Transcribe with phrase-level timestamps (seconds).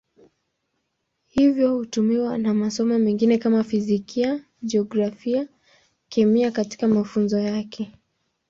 [1.27, 5.47] Hivyo hutumiwa na masomo mengine kama Fizikia, Jiografia,
[6.09, 7.91] Kemia katika mafunzo yake.